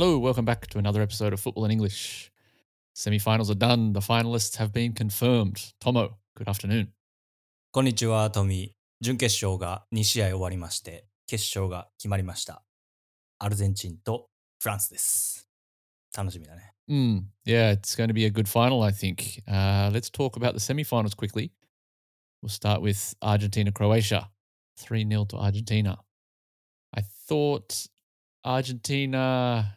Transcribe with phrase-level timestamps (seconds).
[0.00, 2.30] Hello, welcome back to another episode of Football in English.
[2.94, 3.92] Semi-finals are done.
[3.92, 5.72] The finalists have been confirmed.
[5.80, 6.88] Tomo, good afternoon.
[7.72, 8.70] こんにちは、トミー。
[9.00, 12.62] 準決勝が2試合終わりまして、決勝が決まりました。
[13.38, 15.48] アルゼンチンとフランスです。
[16.16, 16.72] 楽しみだね。
[16.88, 19.42] Mm, yeah, it's going to be a good final, I think.
[19.46, 21.50] Uh, let's talk about the semi-finals quickly.
[22.42, 24.30] We'll start with Argentina-Croatia.
[24.78, 25.98] 3-0 to Argentina.
[26.94, 27.88] I thought
[28.44, 29.76] Argentina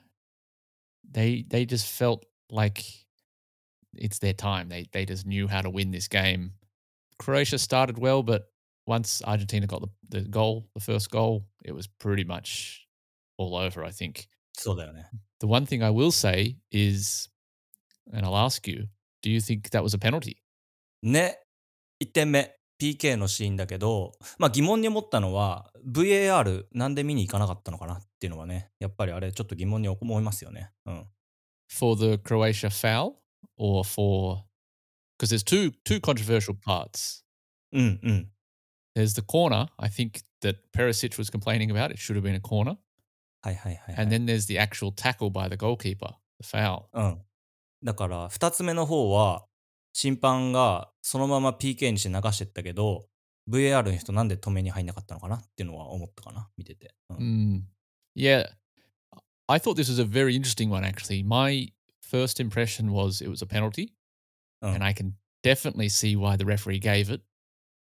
[1.13, 2.83] they they just felt like
[3.95, 4.69] it's their time.
[4.69, 6.53] They they just knew how to win this game.
[7.17, 8.49] Croatia started well, but
[8.87, 12.87] once Argentina got the, the goal, the first goal, it was pretty much
[13.37, 14.27] all over, I think.
[14.57, 15.09] そうだよね。
[15.39, 17.29] The one thing I will say is,
[18.11, 18.87] and I'll ask you,
[19.21, 20.37] do you think that was a penalty?
[21.03, 21.37] ね、
[22.03, 22.49] 1点目、
[22.80, 30.70] PK のシーンだけど、まあ疑問に思ったのは、VAR なんで見に行かなかったのかなっていうのはね、やっぱりあれちょっと疑問に思いますよね。
[30.86, 31.06] うん。
[31.68, 33.14] For the Croatia foul
[33.56, 34.44] or for
[35.18, 37.24] because there's two two controversial parts.
[37.72, 38.30] うんうん。
[38.96, 41.90] There's the corner, I think that Perisic was complaining about.
[41.90, 42.76] It should have been a corner.
[43.42, 44.04] はいはいはい、はい。
[44.04, 46.84] And then there's the actual tackle by the goalkeeper, the foul.
[46.92, 47.22] うん。
[47.82, 49.44] だから、二つ目の方は、
[49.94, 53.06] 審判がそのまま PK にして流してったけど、
[53.48, 56.94] VAR の人なんで止めに入んなかったのかなっていうのは思ったかな、見てて。
[57.10, 57.16] うん。
[57.16, 57.62] Mm.
[58.16, 58.48] Yeah.
[59.46, 61.22] I thought this was a very interesting one, actually.
[61.22, 63.92] My first impression was it was a penalty.
[64.62, 64.74] Mm.
[64.76, 67.22] And I can definitely see why the referee gave it.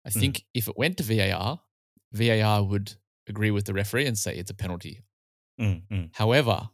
[0.05, 0.21] I Mm.
[0.21, 1.61] think if it went to VAR,
[2.13, 2.97] VAR would
[3.27, 5.03] agree with the referee and say it's a penalty.
[5.59, 6.11] うんうん。
[6.15, 6.69] However,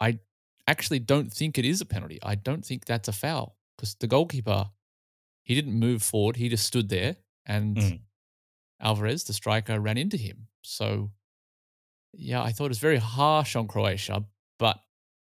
[0.00, 0.18] I
[0.66, 2.18] actually don't think it is a penalty.
[2.22, 4.70] I don't think that's a foul because the goalkeeper,
[5.44, 6.36] he didn't move forward.
[6.36, 8.00] He just stood there and Mm.
[8.80, 10.48] Alvarez, the striker, ran into him.
[10.62, 11.10] So,
[12.12, 14.24] yeah, I thought it was very harsh on Croatia,
[14.58, 14.78] but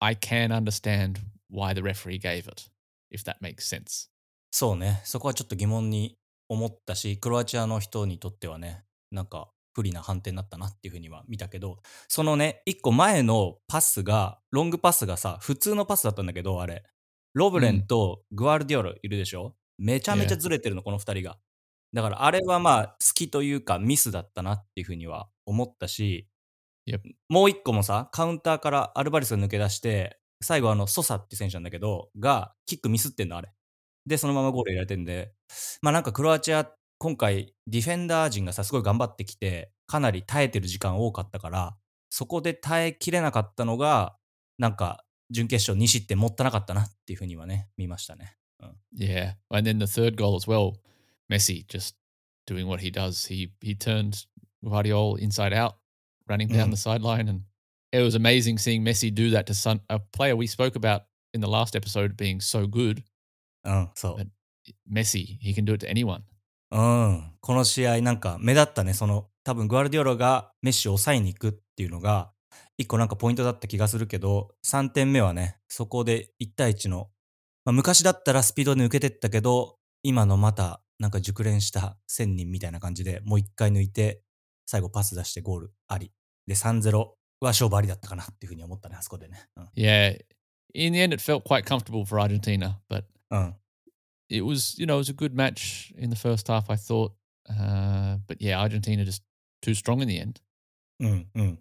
[0.01, 2.69] I can understand why the referee gave it,
[3.11, 4.09] if that makes sense.
[4.53, 5.01] そうね。
[5.05, 6.17] そこはちょっと疑問に
[6.49, 16.85] 思ったし、クロアチアの人にとってはね、なんか不利な判定になったなっていうふうには見たけど、そのね、一個前のパスが、ロングパスがさ、普通のパスだったんだけど、あれ、
[17.37, 21.37] ロブレンとグアルディオルいるでしょ、めちゃめちゃずれてるの、この二人が。
[21.93, 26.31] だからあれはまあ、好きというかミスだったなっていうふうには思ったし、
[26.89, 27.01] Yep.
[27.29, 33.53] もう一個もさ、カウンターからアルバレスが抜け出して、最後あの、ソサって選手なんだけど、が、キックミスってんの、あれ。
[34.07, 35.35] で、そのままゴール入れられてんで、
[35.83, 41.77] まあなんかクロアチア、今回、ディフェンダー陣がさ、すごい頑張ってきて、かなり耐えてる時間多かったから、
[42.09, 44.17] そこで耐えきれなかったのが、
[44.59, 48.37] なんか、準決勝2失点もったなかったなっていうふうにはね、見ましたね。
[48.97, 49.35] Yeah.
[49.51, 50.75] And then the third goal as well,
[51.31, 51.95] Messi just
[52.47, 53.27] doing what he does.
[53.29, 54.25] He he turned
[54.65, 55.75] Guardiola inside out,
[56.27, 56.71] running down Mm.
[56.71, 57.29] the sideline.
[57.29, 57.43] And
[57.93, 61.03] it was amazing seeing Messi do that to some, a player we spoke about
[61.35, 63.03] in the last episode being so good.
[63.65, 64.31] うん、そう。
[64.91, 66.23] Messi, he can do it to anyone.
[66.71, 67.33] うん。
[67.41, 72.33] この試合なんか目立ったね、その、多分グアルディオラがメッシを抑えに行くっていうのが、
[72.79, 77.11] 一個なんかポイントだった気がするけど、3点目はね、そこで1対1の、
[77.65, 84.23] まあ、昔だったらスピードで抜けてったけど、今のまたなんか熟練した1000人みたいな感じでもう一回抜いて、
[84.67, 86.13] 最後パス出してゴールあり。
[86.47, 89.49] で、3-0は勝負ありだったかなっていうふうに思ったね、あそこでね。
[89.75, 90.19] Yeah.
[90.75, 93.39] In the end, it felt quite comfortable for Argentina, but うん。
[93.39, 93.57] うん。
[94.29, 97.13] it was, you know, it was a good match in the first half, I thought.
[97.49, 99.23] Uh, but yeah, Argentina just
[99.63, 100.41] too strong in the end.
[101.01, 101.59] うんうん。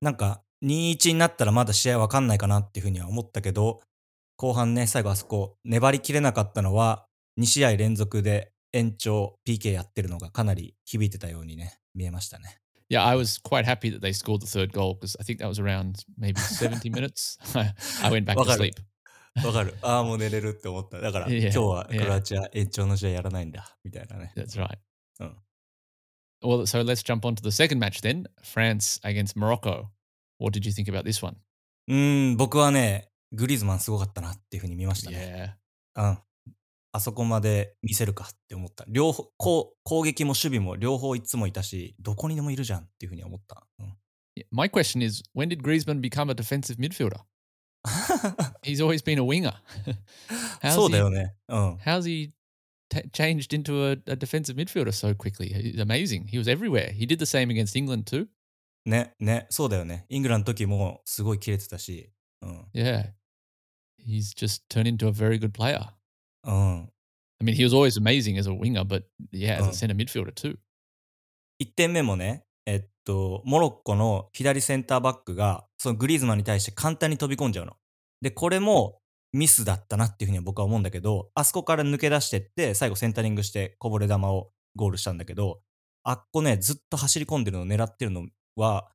[0.00, 3.80] なんか、2-1になったらまだ試合わかんないかなっていうふうには思ったけど、
[4.36, 7.06] 後半ね、最後あそこ、粘りきれなかったのは、
[7.38, 12.58] 2試合連続で延長 PK やってるのがかなり響いてたようにね、見えましたね。
[12.90, 15.58] Yeah, I was quite happy that they scored the third goal because I think that was
[15.58, 17.38] around maybe 70 minutes.
[18.02, 18.74] I went back to sleep.
[19.44, 19.74] わかる。
[19.82, 21.00] ああ、もう寝れるって思った。
[21.00, 24.32] だから、 今日は.クロアチア延長の試合やらないんだ、みたいなね。
[24.36, 24.78] That's right.
[25.20, 25.32] Oh.
[26.44, 29.90] Well, so let's jump on to the second match then France against Morocco.
[30.38, 31.36] What did you think about this one?
[31.88, 35.56] うーん、僕はね、グリーズマンすごかったなっていうふうに見ましたね。
[35.96, 36.02] Yeah.
[36.02, 36.18] うん。
[36.92, 38.84] あそこまで見せるかって思った。
[38.88, 43.66] 両方、こう攻撃も守備も両方いつもいたし、どこにでもいるじゃんっていうふうに思った。
[43.80, 43.94] うん
[44.36, 47.20] Yeah, My question is when did Griezmann become a defensive midfielder?
[48.64, 49.54] He's always been a winger.
[50.60, 51.34] how's そうだよね。
[51.48, 51.74] うん。
[51.76, 52.32] how's he
[52.94, 55.48] t- changed into a, a defensive midfielder so quickly?
[55.52, 56.28] He's amazing.
[56.28, 56.92] He was everywhere.
[56.92, 58.26] He did the same against England too.
[58.86, 60.04] ね、ね、そうだよね。
[60.08, 62.10] イングランドの時もすごい切れてたし。
[62.42, 62.66] うん。
[62.74, 63.12] Yeah.
[64.06, 65.88] He's just turned into a very good player.
[66.44, 66.90] うん。
[67.40, 69.72] I mean, he was always amazing as a winger, but yeah, as a Oh.
[69.72, 70.58] centre midfielder too.
[71.60, 77.76] 1点目もね、えっと、モロッコの左センターバックがそのグリーズマンに対して簡単に飛び込んじゃうの。
[78.20, 79.00] で、これも
[79.34, 85.60] ミスだったなっていうふうには僕は思うんだけど、あそこから抜け出してって、最後センタリングしてこぼれ球をゴールしたんだけど、
[86.04, 88.88] あっこね、ずっと走り込んでるのを狙ってるのは、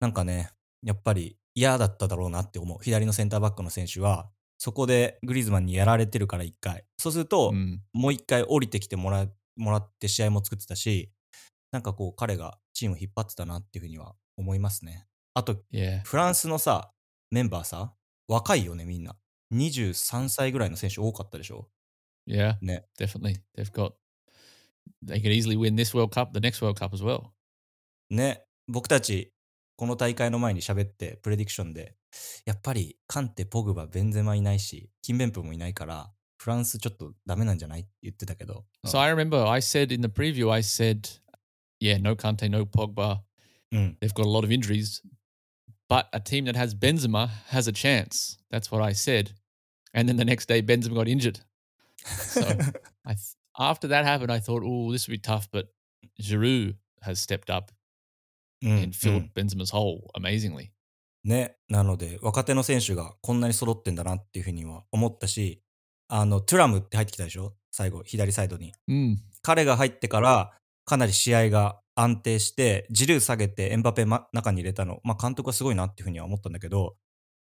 [0.00, 0.50] なんかね、
[0.82, 2.78] やっぱり嫌だっただろうなって思う。
[2.82, 4.28] 左のセンターバックの選手は、
[4.58, 6.84] そこでグリーズマンにやられてるから一回。
[6.98, 7.78] そうすると、Mm.
[7.94, 9.26] もう一回降りてきてもら
[9.56, 11.10] もらって試合も作ってたし、
[11.72, 15.06] なんかこう彼がチームを引っ張ってたなっていうふうには思いますね。
[15.32, 15.56] あと.
[16.04, 16.92] フランスのさ、
[17.30, 17.94] メンバーさ、
[18.28, 19.16] 若いよね、みんな。
[19.54, 21.68] 23歳ぐらいの選手多かったでしょ
[22.26, 22.56] Yeah.
[22.62, 22.86] ね。
[22.98, 23.42] Definitely.
[23.56, 23.92] They've got.
[25.04, 27.30] They could easily win this World Cup, the next World Cup as well.
[28.10, 28.42] ね。
[28.66, 29.32] 僕たち、
[29.76, 31.96] この大会の前に喋って、プレディクションで、
[32.46, 38.64] やっぱり、カンテ、ポグバ、ベンゼマいないし、キンベンプもいないから、フランスちょっとダメなんじゃないって言ってたけど。
[38.86, 41.08] So I remember I said in the preview, I said,
[41.80, 43.20] yeah, no Kante, no Pogba.
[43.72, 43.98] うん。
[44.00, 45.02] They've got a lot of injuries,
[45.88, 48.38] but a team that has Benzema has a chance.
[48.50, 49.34] That's what I said.
[49.94, 51.40] And then the next day, Benzema got injured.
[52.04, 52.42] So
[53.06, 53.16] I
[53.58, 55.48] after that happened, I thought, oh, this would be tough.
[55.50, 55.68] But
[56.20, 57.72] Giroud has stepped up
[58.62, 60.70] うん and filled Benzema's hole amazingly.
[61.24, 61.56] ね。
[61.68, 65.62] なので、若手の選手がこんなに揃ってんだなっていうふうには思ったし、
[66.08, 68.72] あの、トゥラムって入ってきたでしょ最後、左サイドに。
[68.88, 69.16] Mm.
[69.42, 70.52] 彼が入ってから、
[70.84, 76.96] かなり試合が安定して、ジルー下げてエンバペ、ま、中に入れたの、まあ、監督はすごいなっていうふうには思ったんだけど、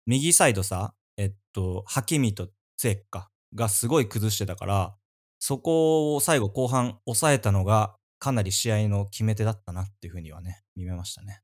[0.06, 4.94] 右サイドさ、えっと、ハキミとツェッカがすごい崩してたから、
[5.38, 11.42] そこを最後後半抑えたのが、かなり試合の決め手だったなっていうふうにはね、見めましたね。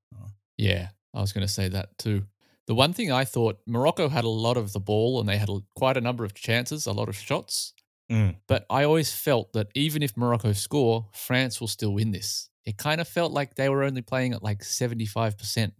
[0.58, 2.24] Yeah, I was going to say that too.
[2.66, 5.48] The one thing I thought Morocco had a lot of the ball and they had
[5.74, 7.74] quite a number of chances, a lot of shots.
[8.08, 8.18] うん。
[8.18, 8.38] うん。
[8.48, 12.50] But I always felt that even if Morocco score, France will still win this.
[12.64, 15.72] It kind of felt like they were only playing at like 75%.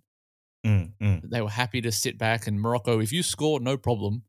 [0.67, 1.31] Mm, mm.
[1.31, 4.23] They were happy to sit back and Morocco, if you score, no problem.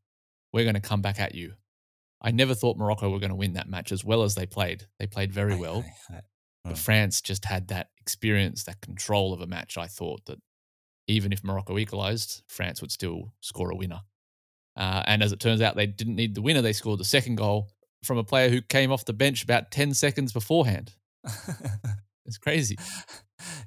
[0.52, 1.54] We're going to come back at you.
[2.22, 4.86] I never thought Morocco were going to win that match as well as they played.
[4.98, 5.84] They played very well.
[6.64, 9.78] But France just had that experience, that control of a match.
[9.78, 10.38] I thought that
[11.06, 14.00] even if Morocco equalized, France would still score a winner.
[14.76, 16.62] Uh, and as it turns out, they didn't need the winner.
[16.62, 17.70] They scored the second goal
[18.04, 20.92] from a player who came off the bench about 10 seconds beforehand.
[22.28, 22.74] It's crazy.
[22.74, 22.76] い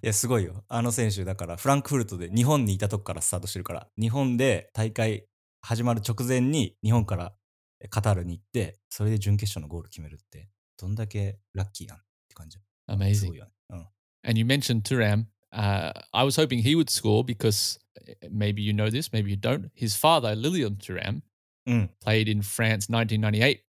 [0.07, 0.63] や、すごいよ。
[0.67, 5.25] あの選手、だから、フランクフルトで日本にいたとこからスタートしてるから、日本で大会
[5.61, 7.33] 始まる直前に日本から
[7.81, 12.57] えカタールに行って、それで準決勝のゴール決めるって、どんだけラッキーなんって感じ。
[12.57, 13.27] す Amazing.
[13.27, 13.51] ごいよね。
[13.71, 13.87] うん。
[14.23, 15.25] And you mentioned Turam.
[15.51, 19.37] Uh, I was hoping he would score because uh, maybe you know this, maybe you
[19.37, 19.69] don't.
[19.73, 21.21] His father, Lilian Turam,
[21.65, 21.89] うん。
[22.03, 23.63] played in France 1998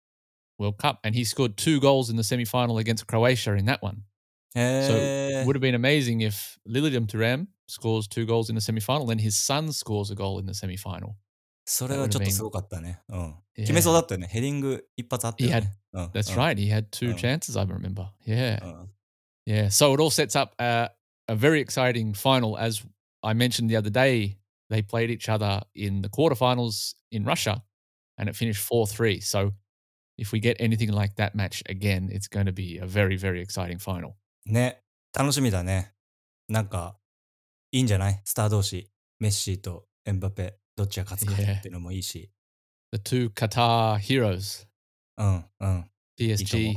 [0.58, 3.82] World Cup and he scored two goals in the semi final against Croatia in that
[3.82, 4.02] one.
[4.55, 9.05] へ Would have been amazing if Lilian Turam scores two goals in the semi final,
[9.05, 11.15] then his son scores a goal in the semi final.
[11.65, 13.01] それはちょっとすごかったね。
[13.09, 13.19] うん。
[13.19, 13.33] Yeah.
[13.57, 14.27] 決めそうだったよね。
[14.27, 15.73] ヘディング一発あったよね。
[15.93, 16.05] うん。
[16.07, 16.57] That's うん right.
[16.57, 17.15] He had two Oh.
[17.15, 18.07] chances, I remember.
[18.25, 18.63] Yeah.
[18.63, 18.89] うん
[19.45, 19.69] Yeah.
[19.69, 20.89] So it all sets up uh,
[21.29, 22.57] a very exciting final.
[22.57, 22.83] As
[23.23, 24.37] I mentioned the other day,
[24.69, 27.63] they played each other in the quarterfinals in Russia
[28.17, 29.19] and it finished 4 3.
[29.21, 29.53] So
[30.17, 33.41] if we get anything like that match again, it's going to be a very, very
[33.41, 34.17] exciting final.
[34.46, 34.82] ね。
[35.16, 35.92] 楽しみだね。
[36.48, 36.96] なんか、
[37.70, 38.90] いいんじゃないスター同士。
[39.20, 42.30] メッシとエンバペ、どっちが勝つか.っていうのもいいし。
[42.92, 44.66] The two Qatar heroes,
[45.16, 45.90] うん、うん。
[46.18, 46.74] PSG.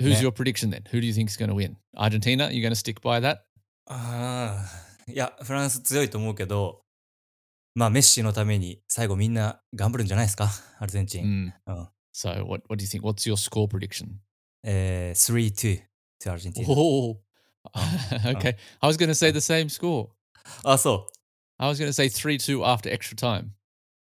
[0.00, 0.82] Who's your prediction then?
[0.90, 1.76] Who do you think is going to win?
[1.96, 2.50] Argentina?
[2.50, 3.40] You going to stick by that?
[3.86, 4.64] あ
[5.08, 6.82] あ、いや、フランス強いと思うけど、
[7.74, 11.52] まあ、メッシのために最後みんな頑張るんじゃないですか、アルゼンチン。
[11.66, 11.72] Mm.
[11.72, 11.88] Oh.
[12.12, 13.02] So what, what do you think?
[13.02, 14.06] What's your score prediction?
[14.62, 15.89] えー、3-2
[16.21, 16.65] to アルゼンチン。
[16.67, 17.17] Oh,
[17.73, 18.55] okay.
[18.81, 20.09] I was going to say the same score.
[20.63, 21.13] あ、そう。
[21.57, 23.49] I was going to say 3 2 after extra time.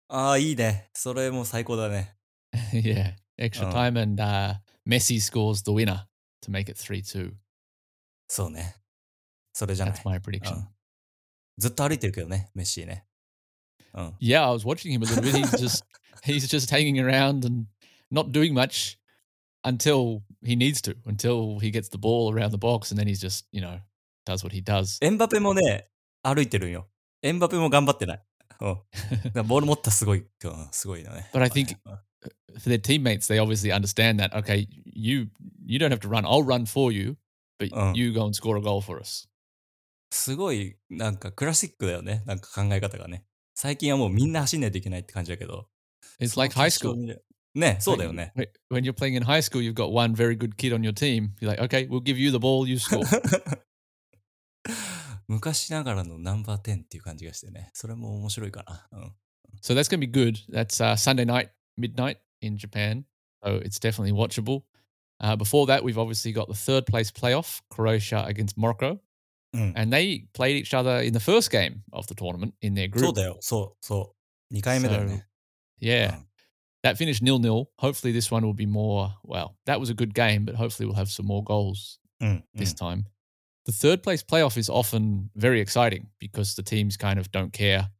[0.07, 0.89] ああ、いいね。
[0.93, 2.15] それも最高だね。
[2.71, 3.15] yeah.
[3.37, 3.71] Extra Oh.
[3.71, 4.55] time and uh,
[4.87, 6.05] Messi scores the winner
[6.41, 7.31] to make it 3 2.
[8.27, 8.75] そうね。
[9.53, 10.55] それじゃない That's。my prediction.
[10.55, 10.67] うん
[11.59, 13.05] ずっと歩いてるけどね、メッシね。
[13.93, 14.13] うん。
[14.19, 15.35] Yeah, I was watching him a little bit.
[15.35, 15.83] He's just
[16.23, 17.67] he's just hanging around and
[18.11, 18.96] not doing much
[19.68, 23.20] Until he needs to, until he gets the ball around the box and then he's
[23.20, 23.80] just, you know,
[24.24, 24.98] does what he does.
[25.00, 25.88] エンバペもね、
[26.22, 26.88] 歩いてるんよ。
[27.22, 28.22] エンバペも頑張ってない。
[28.60, 31.30] ボール持ったらすごい、うん、すごいよね。
[31.32, 31.98] But I think うん
[32.58, 35.28] For their teammates, they obviously understand that, okay, you
[35.64, 36.24] you don't have to run.
[36.24, 37.16] I'll run for you,
[37.58, 37.92] but Oh.
[37.94, 39.28] you go and score a goal for us.
[40.10, 42.22] すごい、なんかクラシックだよね。
[42.26, 43.24] なんか考え方がね。
[43.54, 45.68] 最近はもうみんな走んないといけないって感じだけど。
[46.20, 46.96] It's like high school.
[47.57, 48.33] 見るね、そうだよね。
[48.35, 50.93] When when you're playing in high school, you've got one very good kid on your
[50.93, 51.35] team.
[51.39, 53.03] You're like, okay, we'll give you the ball, you score.
[55.27, 57.69] 昔ながらのナンバー10っていう感じがしてね。
[57.73, 58.87] それも面白いかな。
[58.91, 59.11] うん。
[59.61, 60.39] So that's going to be good.
[60.49, 63.05] That's uh, Sunday night, midnight in Japan.
[63.43, 64.63] So it's definitely watchable.
[65.19, 68.99] Uh, before that, we've obviously got the third place playoff, Croatia against Morocco.
[69.53, 69.73] うん。
[69.75, 73.11] And they played each other in the first game of the tournament in their そう
[73.11, 73.15] group.
[73.15, 73.37] だよ。
[73.39, 74.15] そう、そ
[74.51, 74.53] う。
[74.53, 75.27] 2回目だよね。
[75.81, 76.19] Yeah.
[76.84, 77.70] That finished nil nil.
[77.78, 79.14] Hopefully, this one will be more.
[79.24, 82.72] Well, that was a good game, but hopefully, we'll have some more goals mm, this
[82.72, 82.78] mm.
[82.78, 83.06] time.
[83.66, 87.90] The third place playoff is often very exciting because the teams kind of don't care.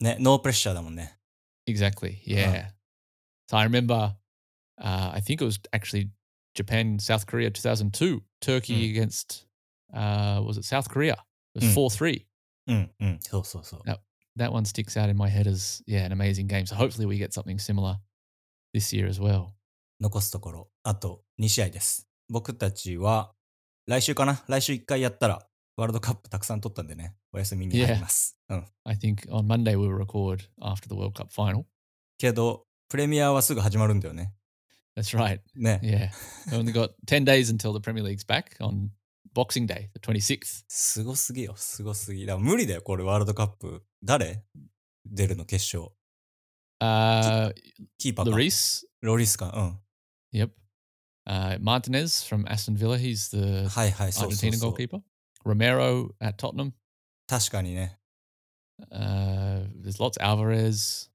[0.00, 0.74] no pressure,
[1.66, 2.10] Exactly.
[2.10, 2.34] Uh-huh.
[2.34, 2.48] Yeah.
[2.48, 2.62] Uh-huh.
[3.48, 4.14] So I remember,
[4.80, 6.10] uh, I think it was actually
[6.54, 8.22] Japan, South Korea, 2002.
[8.40, 8.90] Turkey mm.
[8.90, 9.46] against,
[9.92, 11.16] uh, was it South Korea?
[11.54, 11.74] It was mm.
[11.74, 12.26] 4 3.
[12.68, 13.82] Mm, so, so, so.
[13.86, 14.00] That,
[14.36, 16.66] that one sticks out in my head as, yeah, an amazing game.
[16.66, 17.96] So hopefully we get something similar
[18.74, 19.48] this year as well.
[20.00, 22.08] 残すところ、あと2試合です。
[22.28, 23.32] 僕たちは、
[23.86, 28.36] 来週かな来週1回やったら、ワールドカップたくさん取ったんでね、お休みに入ります。
[28.48, 28.64] うん。
[28.84, 31.64] I think on Monday we'll record after the World Cup final.
[32.18, 34.34] けど、プレミアはすぐ始まるんだよね。
[34.96, 35.40] That's right.
[35.54, 35.80] ね。
[35.82, 36.10] Yeah.
[36.50, 38.90] we only got 10 days until the Premier League's back on
[39.34, 40.64] Boxing Day, the 26th.
[40.68, 42.26] すごすぎよ、すごすぎ。
[42.26, 43.84] だ無理だよ、これワールドカップ。
[44.02, 44.42] 誰
[45.06, 45.92] 出るの決勝。
[46.81, 47.53] Uh,
[47.97, 48.31] キーパーか。
[48.37, 49.79] Lloris, ロリスか。
[50.33, 50.37] うん。
[50.37, 50.51] yep.
[51.25, 54.71] Uh, Martinez from Aston Villa, he's the はいはい、そうそう Argentina そう。
[54.73, 55.01] goalkeeper.
[55.45, 56.73] Romero at Tottenham.
[57.27, 57.97] 確かにね。
[58.91, 60.17] Uh, there's lots.
[60.19, 61.09] Alvarez.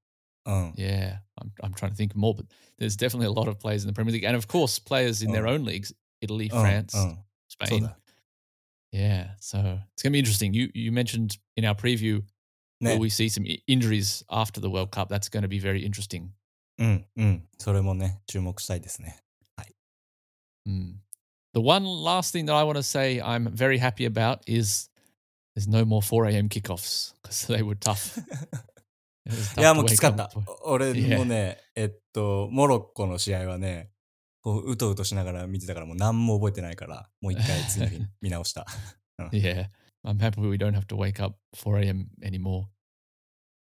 [0.46, 0.72] うん。
[0.76, 2.46] Yeah, I'm, I'm trying to think of more, but
[2.78, 4.24] there's definitely a lot of players in the Premier League.
[4.24, 5.52] And of course, players in their Oh.
[5.54, 5.92] own leagues
[6.22, 7.18] Italy, うん France, うん。
[7.48, 7.82] そう Spain.
[7.82, 7.98] だ。
[8.90, 9.58] Yeah, so
[9.94, 10.54] it's going to be interesting.
[10.54, 12.22] You you mentioned in our preview
[12.83, 15.07] ね we see some injuries after the World Cup?
[15.07, 16.29] That's going to be very interesting.
[16.77, 17.47] うん、うん。
[17.57, 19.17] それもね、注目したいですね。
[20.67, 20.95] Mm.
[21.53, 24.89] The one last thing that I want to say I'm very happy about is
[25.55, 26.49] there's no more 4 a.m.
[26.49, 28.17] kickoffs because they were tough.
[29.57, 30.29] いや、もうきつかった。
[30.65, 33.91] 俺もね、えっと、モロッコの試合はね、
[34.41, 38.65] こう、うとうとしながら見てたから、もう何も覚えてないから、もう一回次の日見直した。
[39.31, 39.67] Yeah,
[40.03, 42.07] I'm happy we don't have to wake up 4 a.m.
[42.21, 42.65] anymore.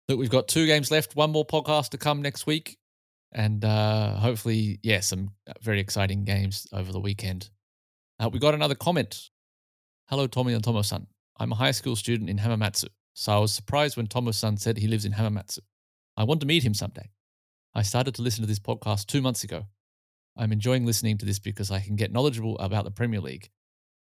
[0.08, 2.78] Look, we've got two games left, one more podcast to come next week,
[3.32, 7.50] and uh, hopefully, yeah, some very exciting games over the weekend.
[8.18, 9.28] Uh, we got another comment.
[10.06, 11.06] Hello, Tommy and Tomo-san.
[11.38, 14.88] I'm a high school student in Hamamatsu, so I was surprised when Tomo-san said he
[14.88, 15.58] lives in Hamamatsu.
[16.16, 17.10] I want to meet him someday.
[17.74, 19.66] I started to listen to this podcast two months ago.
[20.38, 23.50] I'm enjoying listening to this because I can get knowledgeable about the Premier League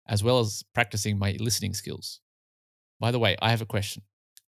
[0.06, 2.20] as well as practicing my listening skills.
[3.00, 4.04] By the way, I have a question.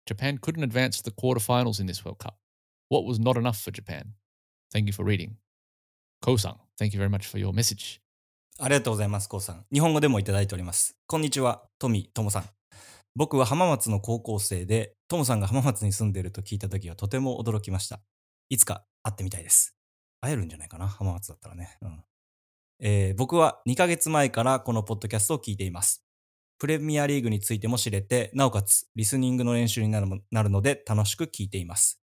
[0.10, 2.34] Japan couldn't advance to the quarterfinals in this World Cup.
[2.90, 4.16] What was not enough for Japan?
[4.74, 5.36] Thank you for reading.
[6.24, 8.02] Ko-san, thank you very much for your message.
[8.58, 9.66] ありがとうございます、こうさん。
[9.72, 10.98] 日本語でもいただいております。
[11.06, 12.50] こんにちは、トミー、トモさん。
[13.16, 18.02] 僕は浜松の高校生で、トモさんが浜松に住んでいると聞いたときはとても驚きました。
[18.50, 19.76] いつか会ってみたいです。
[20.22, 21.78] 会えるんじゃないかな、浜松だったらね。
[21.84, 22.04] うん。
[22.80, 26.04] えー僕は2ヶ月前からこのポッドキャストを聞いています。
[26.60, 32.02] プレミアリーグについても知れて、なおかつリスニングの練習になるので楽しく聞いています。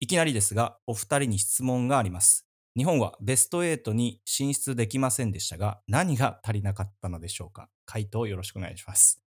[0.00, 2.46] いきなりですが、お二人に質問があります。
[2.76, 7.68] 日本はベスト8に進出できませんでしたが、何が足りなかったのでしょうか？
[7.84, 9.22] 回答よろしくお願いします。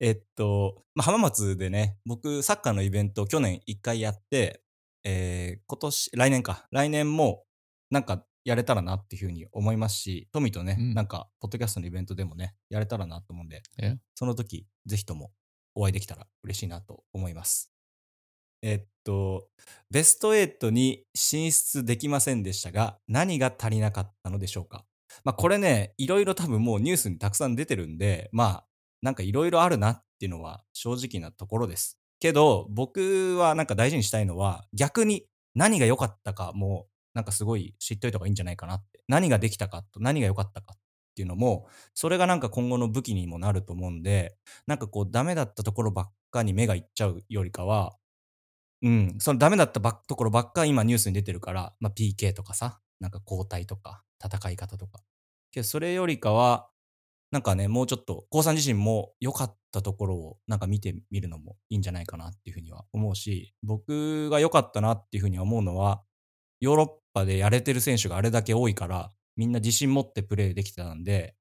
[0.00, 4.64] えっと、まあ、浜松でね、僕、サッカーのイベント去年1回やって、
[5.04, 7.44] えー今年、来年か、来年も
[7.90, 13.62] なんかやれたらなっていうふうに思いますし、トミとね、うんなんか、ポッドキャストのイベントでもね、やれたらなと思うんで.
[14.14, 15.32] その時、ぜひとも
[15.74, 17.70] お会いできたら嬉しいなと思います。
[18.62, 19.48] えっと、
[19.90, 24.84] ベスト8に進出できませんでしたが、何が足りなかったのでしょうか？
[25.24, 28.66] まあこれね、いろいろ多分もうニュースにたくさん出てるんで、まあ
[29.02, 31.98] なんかいろいろあるなっていうのは正直なところです。
[32.20, 39.00] けど、僕はなんか大事にしたいのは、逆に何が良かったかも、なんかすごい知っといた方がいいんじゃないかなって。
[39.08, 40.78] 何ができたかと何が良かったかっ
[41.14, 47.94] ていうのも、それがなんか今後の武器にもなると思うんで、なんかこうダメだったところばっかに目がいっちゃうよりかは、
[48.82, 55.00] うん、そのダメだったところばっか今ニュースに出てるから、まあ、PK とかさ、なんか交代とか、戦い方とか。
[55.52, 56.68] けどそれよりかは、
[57.30, 66.02] なんかね、もうちょっと、高さん自身も良かったところをなんか見てみるのもいいんじゃないかなっていうふうには思うし、僕が良かったなっていうふうに思うのは、
[66.60, 71.34] ヨーロッパでやれてる選手があれだけ多いから、みんな自信持ってプレーできてたんで、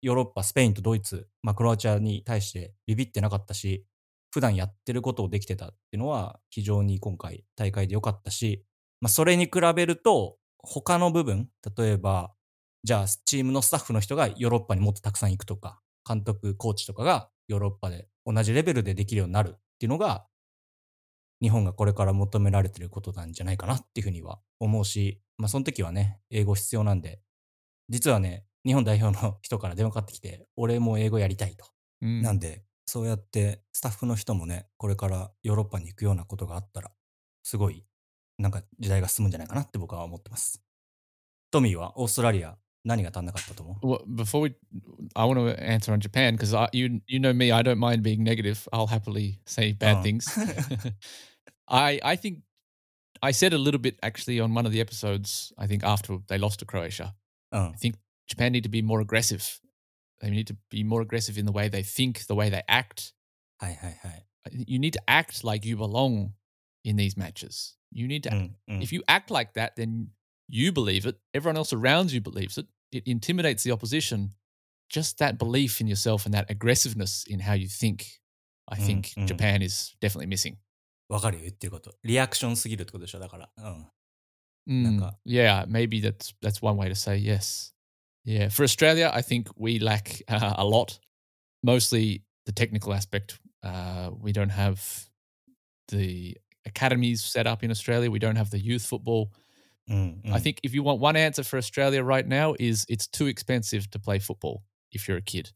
[0.00, 3.84] ヨーロッパ、スペインとドイツ、まあ、クロアチアに対してビビってなかったし、
[4.30, 8.64] 普段やってることをできてたっていうのは非常に今回大会で良かったし、
[9.00, 12.32] まあ、それに比べると他の部分、例えば、
[12.84, 20.26] じゃあチームのスタッフの人がヨーロッパにもっとたくさん行くとか、監督、コーチとかがヨーロッパで同じレベルでできるようになるっていうのが、
[21.40, 27.20] 日本がこれから求められてることなんじゃないかなっていうふうには思うし、まあその時はね、英語必要なんで、
[27.88, 31.64] 実はね、日本代表の人から電話かかってきて、俺も英語やりたいと。
[32.02, 32.22] Mm.
[32.22, 36.90] なんで、そうやってスタッフの人もね、これからヨーロッパに行くようなことがあったら、
[37.42, 37.84] すごい、
[38.38, 40.62] なんか時代が進むんじゃないかなって僕は思ってます。
[41.50, 44.56] トミーはオーストラリア何が足んなかったと思う？Well, before we,
[45.14, 48.22] I want to answer on Japan because you you know me, I don't mind being
[48.22, 48.68] negative.
[48.72, 50.02] I'll happily say bad Oh.
[50.02, 50.24] things.
[51.68, 52.40] I I think
[53.22, 55.52] I said a little bit actually on one of the episodes.
[55.58, 57.14] I think after they lost to Croatia,
[57.52, 57.70] oh.
[57.74, 57.96] I think
[58.28, 59.60] Japan need to be more aggressive.
[60.20, 63.12] They need to be more aggressive in the way they think, the way they act.
[63.60, 64.24] Hi hi hi.
[64.50, 66.32] You need to act like you belong
[66.84, 67.76] in these matches.
[67.90, 68.30] You need to.
[68.30, 68.82] Mm, mm.
[68.82, 70.10] If you act like that, then
[70.48, 71.16] you believe it.
[71.34, 72.66] Everyone else around you believes it.
[72.92, 74.34] It intimidates the opposition.
[74.88, 78.06] Just that belief in yourself and that aggressiveness in how you think,
[78.68, 79.26] I mm, think mm.
[79.26, 80.56] Japan is definitely missing.
[81.09, 81.93] わかるよ、言ってること。
[82.03, 83.49] リアクションすぎるってことでしょ、だから。
[83.57, 83.87] うん。
[84.65, 87.73] Mm, Naka- yeah, maybe that's that's one way to say yes.
[88.23, 90.99] Yeah, for Australia, I think we lack uh, a lot.
[91.61, 93.39] Mostly the technical aspect.
[93.61, 95.09] Uh, we don't have
[95.89, 98.09] the academies set up in Australia.
[98.09, 99.29] We don't have the youth football.
[99.89, 100.33] うん、うん。
[100.33, 103.89] I think if you want one answer for Australia right now is it's too expensive
[103.89, 105.53] to play football if you're a kid.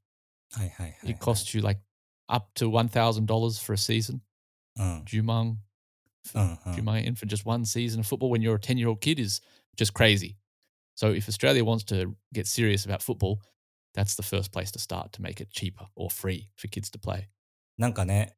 [0.52, 1.12] はいはいはい、はい。
[1.14, 1.80] It costs you like
[2.28, 4.20] up to one thousand dollars for a season.
[4.79, 5.05] うん。
[5.05, 5.57] Jumang,
[6.35, 6.73] うん、うん。
[6.75, 9.43] Jumang in for just one season of football when you're a ten year old kid is
[9.77, 10.37] just crazy.
[10.95, 13.39] So if Australia wants to get serious about football,
[13.95, 16.99] that's the first place to start to make it cheaper or free for kids to
[16.99, 17.29] play.
[17.79, 18.37] なんかね、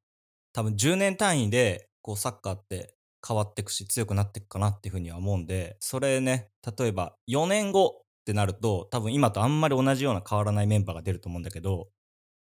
[0.52, 2.94] 多分10年単位で、こう、サッカーって
[3.26, 11.88] 変わっていくし、強くなっていくかなっていうふうには思うんで、それね、例えば4年後ってなると、多分今とあんまり同じような変わらないメンバーが出ると思うんだけど、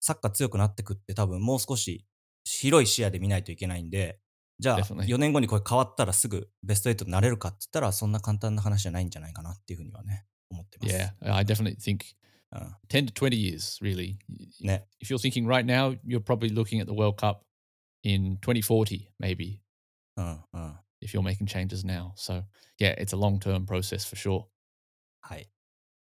[0.02, 2.06] サッカー強くなってくって多分もう少し
[2.44, 4.20] 広い視野で見ないといけないんで、
[4.60, 5.06] じゃあ Definitely.
[5.06, 10.96] 4年後にこれ変わったらすぐベスト8になれるかって言ったら、そんな簡単な話じゃないんじゃないかなっていうふうにはね、思ってます。
[10.96, 12.16] Yeah, I definitely think
[12.52, 12.76] うん。
[12.90, 14.16] 10 to 20 years, really.
[14.62, 14.86] ね。
[15.02, 17.42] if you're thinking right now, you're probably looking at the World Cup
[18.04, 19.60] in 2040, maybe,
[20.18, 20.80] うん、うん。
[21.02, 22.14] if you're making changes now.
[22.16, 22.44] So,
[22.80, 24.46] yeah, it's a long term process for sure.
[25.22, 25.50] はい。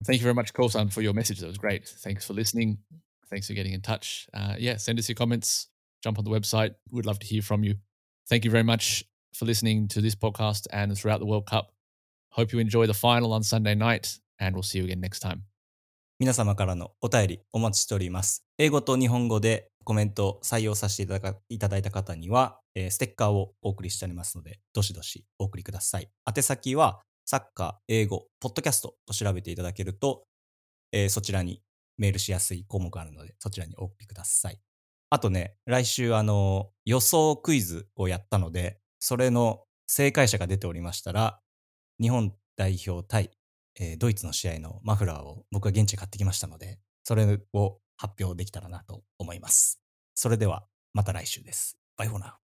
[0.03, 1.39] Thank you very much, Kosan, for your message.
[1.39, 1.87] That was great.
[2.03, 2.79] Thanks for listening.
[3.29, 4.27] Thanks for getting in touch.
[4.33, 5.70] Uh, yeah, send us your comments.
[6.01, 6.75] Jump on the website.
[6.91, 7.75] We'd love to hear from you.
[8.29, 11.71] Thank you very much for listening to this podcast and throughout the World Cup.
[12.31, 15.41] Hope you enjoy the final on Sunday night, and we'll see you again next time.
[16.19, 18.43] 皆様からのお便りお待ちしております。
[18.57, 26.09] 英語と日本語でコメントを採用させていただかいただいた方には、えーステッカーをお送りしておりますので、どしどしお送りください。
[26.27, 30.23] 宛先は、サッカー、英語、ポッドキャストと調べていただけると、
[30.91, 31.61] えーそちらに
[31.97, 34.59] メールしやすい項目があるので、そちらにお送りください。
[35.11, 41.39] あとね、来週、あの、予想クイズをやったので、それの正解者が出ておりましたら、
[42.01, 43.29] 日本代表対
[43.79, 49.81] えードイツの試合のマフラーを僕は現地で買ってきましたので、それを発表できたらなと思います。
[50.15, 51.77] それではまた来週です。
[51.97, 52.40] バイフォーナー。